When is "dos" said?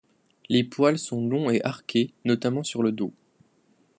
2.91-3.13